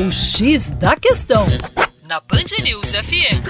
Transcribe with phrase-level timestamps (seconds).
[0.00, 1.44] O X da Questão,
[2.08, 3.42] na Band News FM.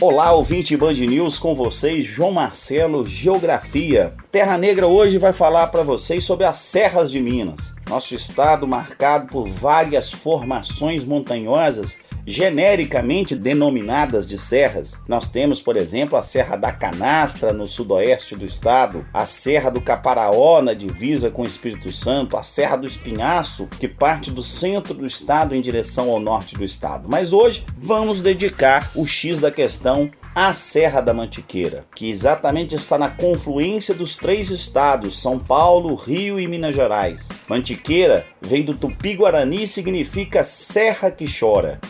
[0.00, 4.14] Olá, ouvinte Band News, com vocês, João Marcelo, Geografia.
[4.30, 7.74] Terra Negra hoje vai falar para vocês sobre as Serras de Minas.
[7.88, 15.00] Nosso estado marcado por várias formações montanhosas genericamente denominadas de serras.
[15.06, 19.80] Nós temos, por exemplo, a Serra da Canastra, no sudoeste do estado, a Serra do
[19.80, 24.92] Caparaó, na divisa com o Espírito Santo, a Serra do Espinhaço, que parte do centro
[24.92, 27.08] do estado em direção ao norte do estado.
[27.08, 32.98] Mas hoje vamos dedicar o X da questão à Serra da Mantiqueira, que exatamente está
[32.98, 37.26] na confluência dos três estados, São Paulo, Rio e Minas Gerais.
[37.48, 41.80] Mantiqueira vem do tupi-guarani e significa serra que chora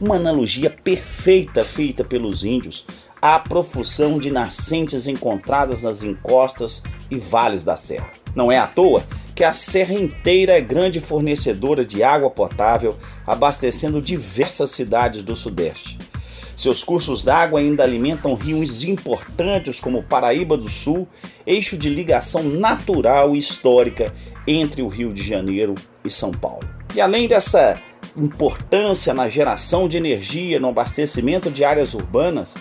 [0.00, 2.84] uma analogia perfeita feita pelos índios
[3.20, 8.14] à profusão de nascentes encontradas nas encostas e vales da serra.
[8.34, 14.02] Não é à toa que a serra inteira é grande fornecedora de água potável, abastecendo
[14.02, 16.11] diversas cidades do Sudeste.
[16.56, 21.08] Seus cursos d'água ainda alimentam rios importantes como Paraíba do Sul,
[21.46, 24.12] eixo de ligação natural e histórica
[24.46, 26.68] entre o Rio de Janeiro e São Paulo.
[26.94, 27.80] E além dessa
[28.16, 32.54] importância na geração de energia, no abastecimento de áreas urbanas,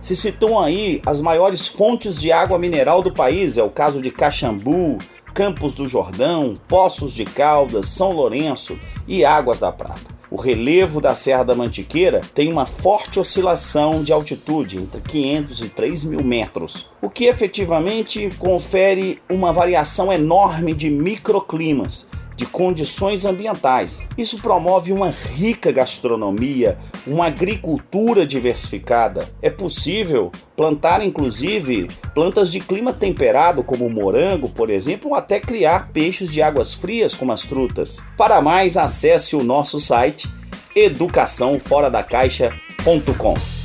[0.00, 4.10] se citam aí as maiores fontes de água mineral do país, é o caso de
[4.10, 4.98] Caxambu,
[5.34, 10.19] Campos do Jordão, Poços de Caldas, São Lourenço e Águas da Prata.
[10.30, 15.68] O relevo da Serra da Mantiqueira tem uma forte oscilação de altitude, entre 500 e
[15.68, 22.06] 3 mil metros, o que efetivamente confere uma variação enorme de microclimas,
[22.40, 24.02] de condições ambientais.
[24.16, 29.28] Isso promove uma rica gastronomia, uma agricultura diversificada.
[29.42, 35.90] É possível plantar, inclusive, plantas de clima temperado, como morango, por exemplo, ou até criar
[35.92, 38.00] peixes de águas frias, como as trutas.
[38.16, 40.26] Para mais, acesse o nosso site
[40.74, 43.59] educaçãoforadacaixa.com.